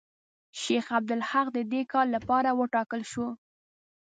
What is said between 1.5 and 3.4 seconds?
د دې کار لپاره وټاکل شو.